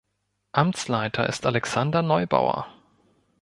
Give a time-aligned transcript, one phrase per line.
[0.51, 2.65] Amtsleiter ist Alexander Neubauer.